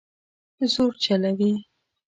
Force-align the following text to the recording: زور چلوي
زور 0.73 0.93
چلوي 1.03 1.51